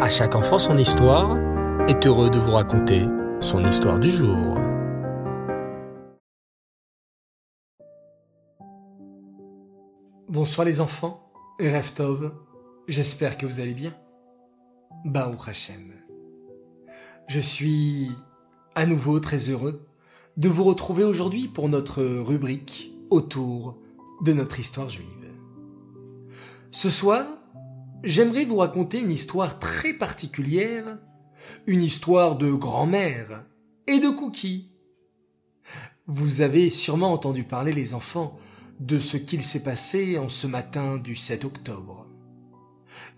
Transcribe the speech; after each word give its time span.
À 0.00 0.08
chaque 0.08 0.34
enfant 0.34 0.58
son 0.58 0.76
histoire 0.76 1.38
est 1.88 2.04
heureux 2.04 2.28
de 2.28 2.38
vous 2.38 2.50
raconter 2.50 3.04
son 3.38 3.64
histoire 3.64 4.00
du 4.00 4.10
jour. 4.10 4.58
Bonsoir 10.28 10.64
les 10.64 10.80
enfants, 10.80 11.30
Reftov, 11.60 12.32
j'espère 12.88 13.38
que 13.38 13.46
vous 13.46 13.60
allez 13.60 13.72
bien. 13.72 13.94
Baruch 15.04 15.46
Hashem. 15.48 15.92
Je 17.28 17.38
suis 17.38 18.10
à 18.74 18.86
nouveau 18.86 19.20
très 19.20 19.48
heureux 19.48 19.86
de 20.36 20.48
vous 20.48 20.64
retrouver 20.64 21.04
aujourd'hui 21.04 21.46
pour 21.46 21.68
notre 21.68 22.02
rubrique 22.02 22.92
autour 23.10 23.78
de 24.22 24.32
notre 24.32 24.58
histoire 24.58 24.88
juive. 24.88 25.30
Ce 26.72 26.90
soir, 26.90 27.26
j'aimerais 28.04 28.44
vous 28.44 28.56
raconter 28.56 28.98
une 28.98 29.10
histoire 29.10 29.58
très 29.58 29.94
particulière, 29.94 30.98
une 31.66 31.82
histoire 31.82 32.36
de 32.36 32.52
grand-mère 32.52 33.44
et 33.86 33.98
de 33.98 34.10
cookies. 34.10 34.70
Vous 36.06 36.42
avez 36.42 36.70
sûrement 36.70 37.12
entendu 37.12 37.44
parler, 37.44 37.72
les 37.72 37.94
enfants, 37.94 38.38
de 38.78 38.98
ce 38.98 39.16
qu'il 39.16 39.42
s'est 39.42 39.62
passé 39.62 40.18
en 40.18 40.28
ce 40.28 40.46
matin 40.46 40.98
du 40.98 41.16
7 41.16 41.44
octobre. 41.44 42.06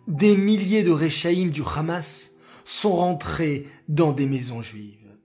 Des 0.06 0.36
milliers 0.36 0.84
de 0.84 0.90
Réchaïm 0.90 1.50
du 1.50 1.62
Hamas 1.62 2.34
sont 2.64 2.94
rentrés 2.94 3.66
dans 3.88 4.12
des 4.12 4.26
maisons 4.26 4.62
juives. 4.62 5.16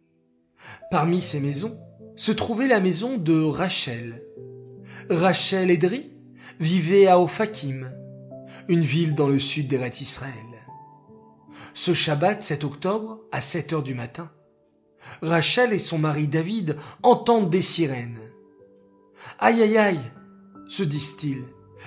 Parmi 0.89 1.21
ces 1.21 1.39
maisons 1.39 1.79
se 2.15 2.31
trouvait 2.31 2.67
la 2.67 2.79
maison 2.79 3.17
de 3.17 3.41
Rachel. 3.41 4.23
Rachel 5.09 5.69
Edri 5.69 6.11
vivait 6.59 7.07
à 7.07 7.19
Ophakim, 7.19 7.91
une 8.67 8.81
ville 8.81 9.15
dans 9.15 9.27
le 9.27 9.39
sud 9.39 9.67
d'Eret 9.67 9.93
Israël. 10.01 10.33
Ce 11.73 11.93
Shabbat 11.93 12.43
7 12.43 12.63
octobre, 12.63 13.19
à 13.31 13.41
7 13.41 13.73
heures 13.73 13.83
du 13.83 13.93
matin, 13.93 14.31
Rachel 15.21 15.73
et 15.73 15.79
son 15.79 15.97
mari 15.97 16.27
David 16.27 16.77
entendent 17.03 17.49
des 17.49 17.61
sirènes. 17.61 18.19
Aïe 19.39 19.61
aïe 19.61 19.77
aïe, 19.77 20.11
se 20.67 20.83
disent-ils, 20.83 21.43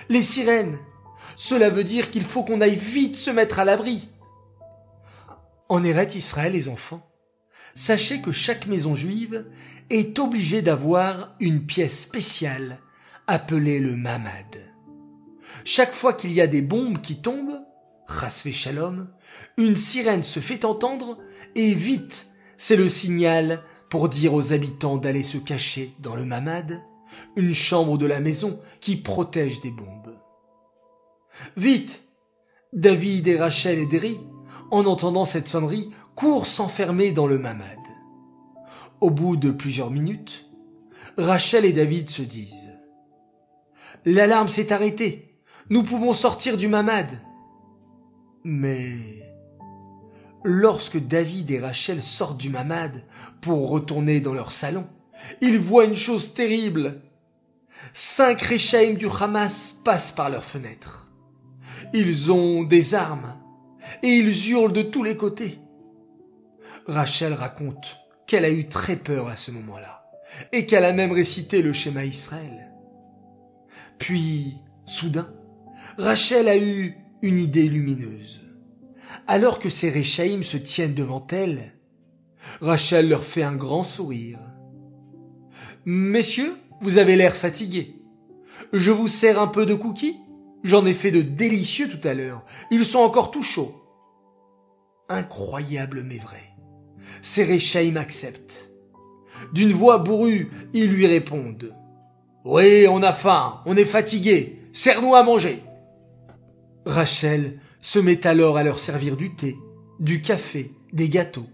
les 0.09 0.23
sirènes, 0.23 0.79
cela 1.37 1.71
veut 1.71 1.85
dire 1.85 2.11
qu'il 2.11 2.25
faut 2.25 2.45
qu'on 2.45 2.61
aille 2.61 2.77
vite 2.77 3.17
se 3.17 3.31
mettre 3.31 3.59
à 3.59 3.65
l'abri. 3.65 4.09
En 5.69 5.83
Eret 5.83 6.15
Israël, 6.15 6.53
les 6.53 6.69
enfants, 6.69 7.11
sachez 7.75 8.20
que 8.20 8.33
chaque 8.33 8.67
maison 8.67 8.95
juive 8.95 9.47
est 9.91 10.19
obligée 10.19 10.63
d'avoir 10.63 11.35
une 11.41 11.65
pièce 11.65 12.03
spéciale 12.03 12.81
appelée 13.27 13.81
le 13.81 13.97
mamad. 13.97 14.73
Chaque 15.65 15.93
fois 15.93 16.15
qu'il 16.15 16.33
y 16.33 16.41
a 16.41 16.47
des 16.47 16.63
bombes 16.63 17.01
qui 17.01 17.21
tombent, 17.21 17.61
Rasvé 18.07 18.53
Shalom, 18.53 19.09
une 19.57 19.77
sirène 19.77 20.23
se 20.23 20.41
fait 20.41 20.65
entendre 20.65 21.19
et 21.55 21.73
vite, 21.73 22.27
c'est 22.59 22.77
le 22.77 22.89
signal 22.89 23.63
pour 23.89 24.09
dire 24.09 24.35
aux 24.35 24.53
habitants 24.53 24.97
d'aller 24.97 25.23
se 25.23 25.39
cacher 25.39 25.95
dans 26.01 26.17
le 26.17 26.25
mamad, 26.25 26.83
une 27.37 27.55
chambre 27.55 27.97
de 27.97 28.07
la 28.07 28.21
maison 28.21 28.61
qui 28.81 28.97
protège 28.97 29.61
des 29.61 29.71
bombes. 29.71 30.19
Vite! 31.57 32.03
David 32.73 33.29
et 33.29 33.39
Rachel 33.39 33.79
et 33.79 33.87
Derry, 33.87 34.19
en 34.73 34.85
entendant 34.87 35.25
cette 35.25 35.47
sonnerie, 35.47 35.91
courent 36.17 36.47
s'enfermer 36.47 37.13
dans 37.13 37.29
le 37.29 37.39
mamad. 37.39 37.79
Au 39.01 39.11
bout 39.11 39.37
de 39.37 39.53
plusieurs 39.53 39.91
minutes, 39.91 40.51
Rachel 41.17 41.65
et 41.65 41.73
David 41.73 42.11
se 42.11 42.23
disent 42.23 42.73
L'alarme 44.05 44.49
s'est 44.49 44.73
arrêtée. 44.73 45.34
Nous 45.70 45.83
pouvons 45.83 46.12
sortir 46.12 46.57
du 46.57 46.69
mamad. 46.69 47.09
Mais 48.45 48.97
lorsque 50.45 50.98
David 50.98 51.51
et 51.51 51.61
Rachel 51.61 52.03
sortent 52.03 52.39
du 52.39 52.51
mamad 52.51 53.03
pour 53.41 53.70
retourner 53.70 54.20
dans 54.20 54.35
leur 54.35 54.53
salon, 54.53 54.87
ils 55.41 55.59
voient 55.59 55.86
une 55.86 55.97
chose 55.97 56.35
terrible. 56.35 57.01
Cinq 57.95 58.42
Réchaïm 58.42 58.97
du 58.97 59.07
Hamas 59.08 59.80
passent 59.85 60.13
par 60.13 60.29
leurs 60.29 60.45
fenêtres. 60.45 61.11
Ils 61.95 62.31
ont 62.31 62.63
des 62.63 62.95
armes 62.95 63.35
et 64.02 64.08
ils 64.08 64.51
hurlent 64.51 64.73
de 64.73 64.83
tous 64.83 65.02
les 65.02 65.17
côtés. 65.17 65.58
Rachel 66.86 67.33
raconte 67.33 67.96
qu'elle 68.27 68.45
a 68.45 68.51
eu 68.51 68.69
très 68.69 68.96
peur 68.96 69.29
à 69.29 69.36
ce 69.36 69.51
moment-là 69.51 70.05
et 70.52 70.67
qu'elle 70.67 70.85
a 70.85 70.92
même 70.92 71.13
récité 71.13 71.63
le 71.63 71.73
schéma 71.73 72.05
Israël. 72.05 72.73
Puis, 73.98 74.57
soudain, 74.86 75.33
Rachel 75.99 76.49
a 76.49 76.57
eu 76.57 76.97
une 77.23 77.39
idée 77.39 77.69
lumineuse. 77.69 78.41
Alors 79.27 79.59
que 79.59 79.69
ces 79.69 79.91
Réchaïm 79.91 80.43
se 80.43 80.57
tiennent 80.57 80.95
devant 80.95 81.27
elle, 81.31 81.75
Rachel 82.61 83.09
leur 83.09 83.23
fait 83.23 83.43
un 83.43 83.55
grand 83.55 83.83
sourire. 83.83 84.39
Messieurs, 85.85 86.57
vous 86.81 86.99
avez 86.99 87.17
l'air 87.17 87.35
fatigués. 87.35 88.03
Je 88.73 88.91
vous 88.91 89.09
sers 89.09 89.41
un 89.41 89.47
peu 89.47 89.67
de 89.67 89.75
cookies? 89.75 90.17
J'en 90.63 90.85
ai 90.85 90.95
fait 90.95 91.11
de 91.11 91.23
délicieux 91.23 91.89
tout 91.89 92.07
à 92.07 92.15
l'heure. 92.15 92.45
Ils 92.71 92.85
sont 92.85 93.01
encore 93.01 93.31
tout 93.31 93.43
chauds. 93.43 93.75
Incroyable 95.09 96.03
mais 96.03 96.19
vrai. 96.19 96.51
Ces 97.23 97.45
Réchaïm 97.45 97.97
acceptent. 97.97 98.71
D'une 99.53 99.73
voix 99.73 99.99
bourrue, 99.99 100.51
ils 100.73 100.91
lui 100.91 101.07
répondent. 101.07 101.75
Oui, 102.45 102.87
on 102.89 103.03
a 103.03 103.13
faim, 103.13 103.63
on 103.67 103.77
est 103.77 103.85
fatigué. 103.85 104.59
Serre-nous 104.73 105.15
à 105.15 105.23
manger. 105.23 105.63
Rachel 106.86 107.58
se 107.80 107.98
met 107.98 108.27
alors 108.27 108.56
à 108.56 108.64
leur 108.64 108.78
servir 108.78 109.17
du 109.17 109.34
thé, 109.34 109.56
du 110.00 110.20
café, 110.20 110.72
des 110.92 111.08
gâteaux. 111.08 111.46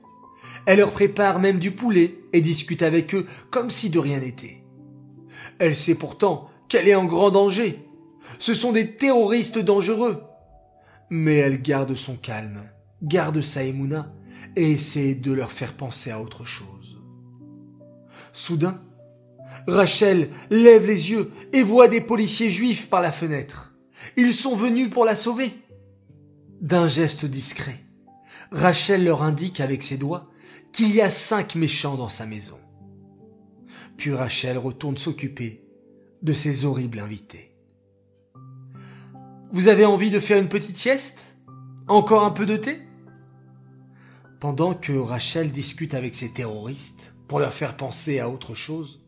Elle 0.67 0.79
leur 0.79 0.93
prépare 0.93 1.41
même 1.41 1.59
du 1.59 1.71
poulet 1.71 2.19
et 2.33 2.41
discute 2.41 2.83
avec 2.83 3.15
eux 3.15 3.27
comme 3.51 3.71
si 3.71 3.91
de 3.91 3.99
rien 3.99 4.21
n'était. 4.21 4.65
Elle 5.59 5.75
sait 5.75 5.95
pourtant 5.95 6.51
qu'elle 6.69 6.89
est 6.89 6.95
en 6.95 7.05
grand 7.05 7.31
danger. 7.31 7.79
Ce 8.39 8.55
sont 8.55 8.73
des 8.73 8.97
terroristes 8.97 9.59
dangereux. 9.59 10.23
Mais 11.11 11.37
elle 11.37 11.61
garde 11.61 11.95
son 11.95 12.17
calme, 12.17 12.63
garde 13.03 13.41
sa 13.41 13.65
émouna 13.65 14.13
et 14.57 14.73
essaie 14.73 15.15
de 15.15 15.33
leur 15.33 15.53
faire 15.53 15.75
penser 15.75 16.11
à 16.11 16.21
autre 16.21 16.45
chose. 16.45 17.01
Soudain, 18.33 18.81
Rachel 19.67 20.31
lève 20.51 20.87
les 20.87 21.11
yeux 21.11 21.33
et 21.53 21.63
voit 21.63 21.89
des 21.89 22.01
policiers 22.01 22.51
juifs 22.51 22.89
par 22.89 23.01
la 23.01 23.13
fenêtre. 23.13 23.70
Ils 24.17 24.35
sont 24.35 24.55
venus 24.55 24.91
pour 24.91 25.05
la 25.05 25.15
sauver. 25.15 25.53
D'un 26.61 26.89
geste 26.89 27.25
discret, 27.25 27.81
Rachel 28.51 29.05
leur 29.05 29.23
indique 29.23 29.61
avec 29.61 29.83
ses 29.83 29.97
doigts 29.97 30.31
qu'il 30.73 30.95
y 30.95 31.01
a 31.01 31.11
cinq 31.11 31.55
méchants 31.55 31.97
dans 31.97 32.09
sa 32.09 32.27
maison. 32.27 32.59
Puis 33.97 34.13
Rachel 34.13 34.59
retourne 34.59 34.97
s'occuper 34.97 35.65
de 36.23 36.33
ses 36.33 36.65
horribles 36.65 37.01
invités. 37.01 37.55
Vous 39.51 39.69
avez 39.69 39.85
envie 39.85 40.11
de 40.11 40.21
faire 40.21 40.39
une 40.39 40.49
petite 40.49 40.79
sieste? 40.79 41.19
Encore 41.89 42.25
un 42.25 42.31
peu 42.31 42.47
de 42.47 42.57
thé? 42.57 42.79
Pendant 44.39 44.75
que 44.75 44.93
Rachel 44.93 45.51
discute 45.51 45.93
avec 45.95 46.15
ses 46.15 46.33
terroristes 46.33 47.13
pour 47.27 47.41
leur 47.41 47.53
faire 47.53 47.77
penser 47.77 48.21
à 48.21 48.29
autre 48.29 48.55
chose, 48.55 49.01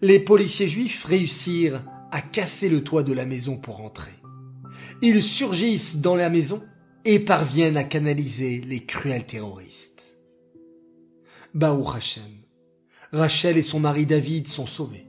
les 0.00 0.18
policiers 0.20 0.68
juifs 0.68 1.04
réussirent 1.04 1.82
à 2.12 2.20
casser 2.20 2.68
le 2.68 2.84
toit 2.84 3.02
de 3.02 3.14
la 3.14 3.24
maison 3.24 3.56
pour 3.56 3.80
entrer. 3.80 4.12
Ils 5.00 5.22
surgissent 5.22 5.96
dans 5.96 6.14
la 6.14 6.28
maison 6.28 6.62
et 7.04 7.18
parviennent 7.18 7.78
à 7.78 7.84
canaliser 7.84 8.60
les 8.60 8.84
cruels 8.84 9.26
terroristes. 9.26 10.18
Baou 11.54 11.84
Hachem. 11.90 12.22
Rachel 13.12 13.56
et 13.56 13.62
son 13.62 13.80
mari 13.80 14.06
David 14.06 14.46
sont 14.46 14.66
sauvés. 14.66 15.08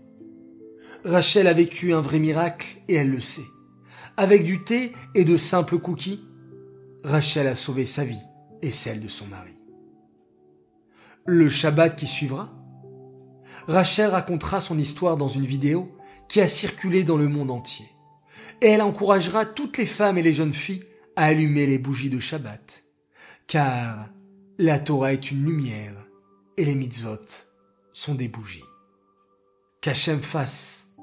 Rachel 1.05 1.47
a 1.47 1.53
vécu 1.53 1.93
un 1.93 2.01
vrai 2.01 2.19
miracle 2.19 2.77
et 2.87 2.95
elle 2.95 3.11
le 3.11 3.19
sait. 3.19 3.41
Avec 4.15 4.43
du 4.43 4.63
thé 4.63 4.93
et 5.13 5.25
de 5.25 5.37
simples 5.37 5.79
cookies, 5.79 6.21
Rachel 7.03 7.47
a 7.47 7.55
sauvé 7.55 7.85
sa 7.85 8.05
vie 8.05 8.23
et 8.61 8.71
celle 8.71 9.01
de 9.01 9.09
son 9.09 9.27
mari. 9.27 9.57
Le 11.25 11.49
Shabbat 11.49 11.97
qui 11.97 12.07
suivra, 12.07 12.53
Rachel 13.67 14.09
racontera 14.09 14.61
son 14.61 14.77
histoire 14.77 15.17
dans 15.17 15.27
une 15.27 15.45
vidéo 15.45 15.89
qui 16.33 16.41
a 16.41 16.47
circulé 16.47 17.03
dans 17.03 17.15
le 17.15 17.27
monde 17.27 17.51
entier. 17.51 17.85
Et 18.59 18.65
elle 18.65 18.81
encouragera 18.81 19.45
toutes 19.45 19.77
les 19.77 19.85
femmes 19.85 20.17
et 20.17 20.23
les 20.23 20.33
jeunes 20.33 20.51
filles 20.51 20.83
à 21.15 21.25
allumer 21.25 21.67
les 21.67 21.77
bougies 21.77 22.09
de 22.09 22.17
Shabbat. 22.17 22.83
Car 23.45 24.09
la 24.57 24.79
Torah 24.79 25.13
est 25.13 25.29
une 25.29 25.45
lumière 25.45 25.93
et 26.57 26.65
les 26.65 26.73
mitzvot 26.73 27.21
sont 27.91 28.15
des 28.15 28.29
bougies. 28.29 28.65
Qu'Hachem 29.79 30.21
fasse 30.21 30.95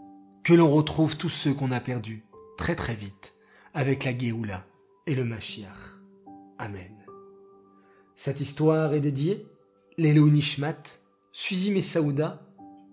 que 0.43 0.53
l'on 0.53 0.69
retrouve 0.69 1.17
tous 1.17 1.29
ceux 1.29 1.55
qu'on 1.55 1.71
a 1.71 1.79
perdus 1.79 2.25
très 2.59 2.75
très 2.75 2.97
vite 2.97 3.37
avec 3.73 4.03
la 4.03 4.19
Géoula 4.19 4.67
et 5.07 5.15
le 5.15 5.25
Mashiach. 5.25 6.03
Amen. 6.59 6.97
Cette 8.17 8.41
histoire 8.41 8.95
est 8.95 9.01
dédiée 9.01 9.47
Lelou 9.97 10.29
Nishmat, 10.29 10.83
Suzy 11.31 11.71
Messaouda, 11.71 12.43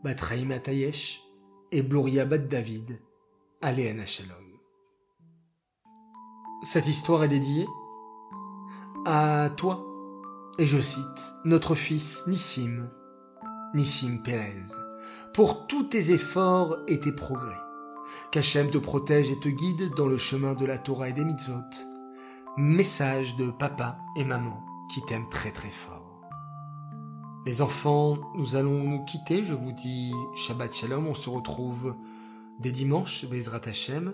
Batraïm 0.04 0.52
Atayesh 0.52 1.27
et 1.72 1.82
Bloria 1.82 2.26
Bat 2.26 2.38
David, 2.40 3.00
Aléana 3.62 4.06
Shalom. 4.06 4.36
Cette 6.64 6.88
histoire 6.88 7.24
est 7.24 7.28
dédiée 7.28 7.68
à 9.06 9.50
toi, 9.56 9.86
et 10.58 10.66
je 10.66 10.80
cite, 10.80 11.34
notre 11.46 11.76
fils 11.76 12.26
Nissim, 12.28 12.90
Nissim 13.74 14.22
Pérez, 14.24 14.74
pour 15.34 15.68
tous 15.68 15.84
tes 15.84 16.12
efforts 16.12 16.78
et 16.88 17.00
tes 17.00 17.12
progrès. 17.12 17.60
Qu'Hachem 18.32 18.70
te 18.70 18.78
protège 18.78 19.32
et 19.32 19.40
te 19.40 19.50
guide 19.50 19.94
dans 19.96 20.08
le 20.08 20.18
chemin 20.18 20.54
de 20.54 20.66
la 20.66 20.78
Torah 20.78 21.10
et 21.10 21.14
des 21.14 21.26
mitzvot. 21.26 21.54
Message 22.58 23.36
de 23.38 23.50
papa 23.52 24.00
et 24.18 24.26
maman 24.26 24.66
qui 24.94 25.02
t'aiment 25.06 25.30
très 25.30 25.52
très 25.52 25.70
fort. 25.70 26.07
Les 27.48 27.62
enfants, 27.62 28.18
nous 28.36 28.58
allons 28.58 28.84
nous 28.84 29.06
quitter. 29.06 29.42
Je 29.42 29.54
vous 29.54 29.72
dis 29.72 30.12
Shabbat 30.36 30.76
Shalom. 30.76 31.08
On 31.08 31.14
se 31.14 31.30
retrouve 31.30 31.96
dès 32.60 32.74
dimanche, 32.74 33.26
Bezrat 33.26 33.62
Hashem. 33.66 34.14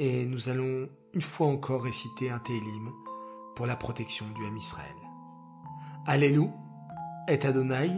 Et 0.00 0.26
nous 0.26 0.48
allons 0.48 0.88
une 1.12 1.22
fois 1.22 1.46
encore 1.46 1.84
réciter 1.84 2.30
un 2.30 2.40
Télim 2.40 2.90
pour 3.54 3.66
la 3.66 3.76
protection 3.76 4.26
du 4.34 4.44
Ham 4.44 4.56
Israël. 4.56 4.96
Allélu 6.04 6.48
et 7.28 7.38
Adonai 7.46 7.92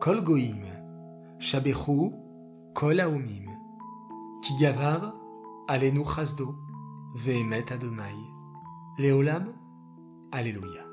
kol 0.00 0.22
goim, 0.22 0.62
shabechu 1.38 2.10
kol 2.74 3.00
haomim, 3.00 3.50
ki 4.42 4.56
gavar 4.62 5.12
alenu 5.68 6.06
chasdo, 6.06 6.54
ve'emet 7.16 7.70
Adonai, 7.70 8.16
leolam, 8.96 9.52
Alléluia. 10.32 10.86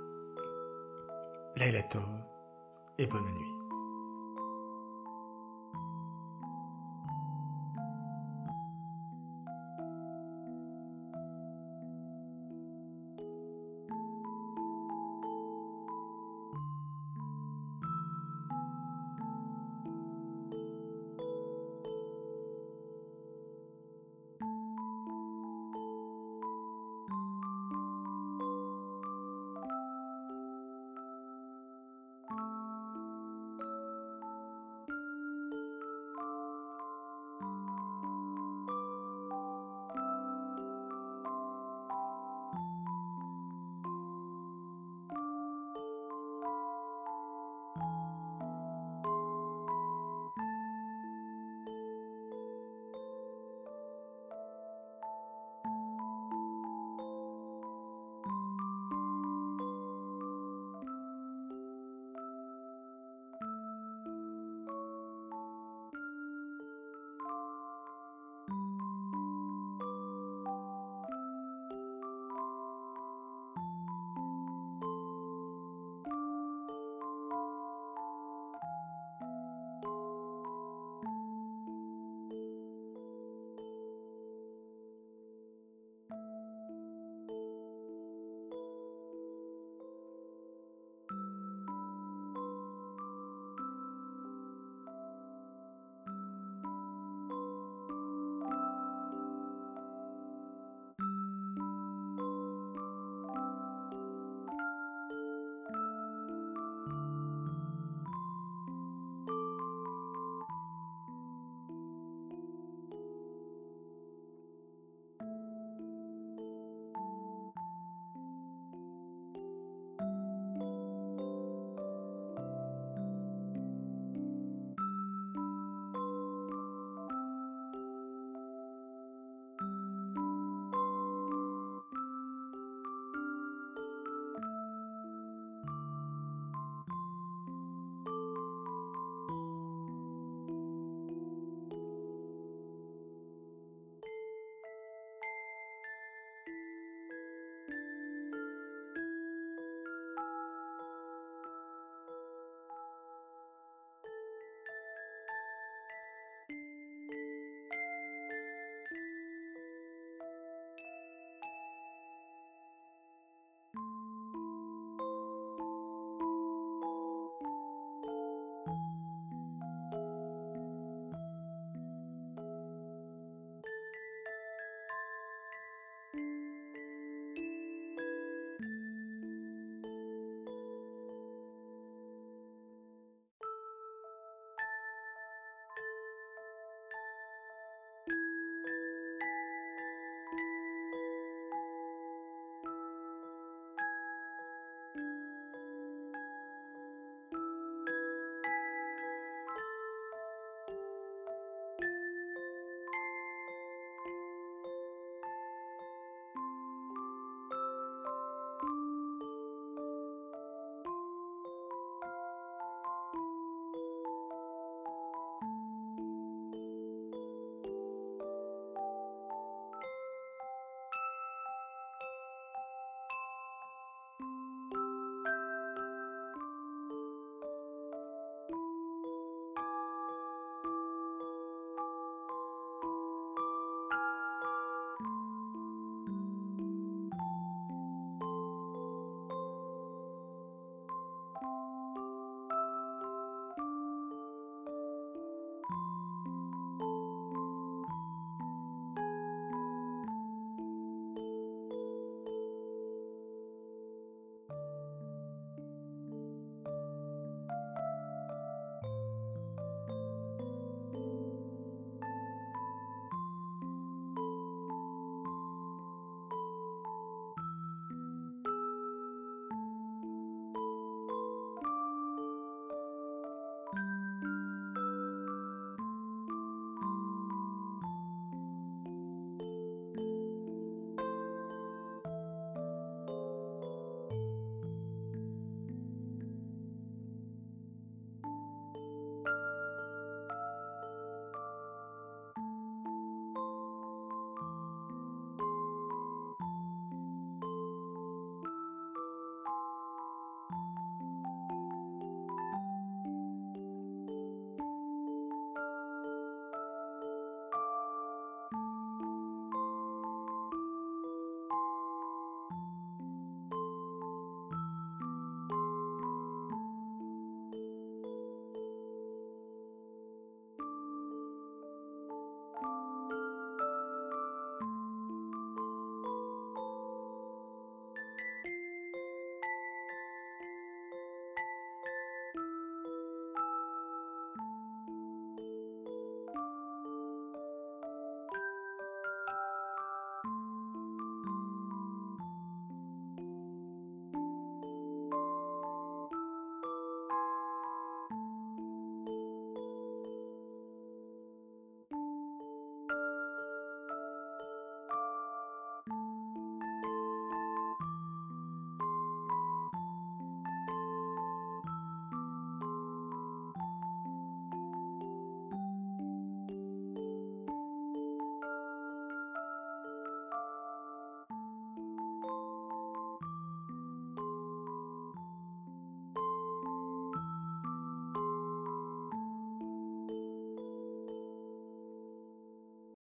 Laila 1.55 1.83
et 2.97 3.05
bonne 3.07 3.33
nuit. 3.33 3.56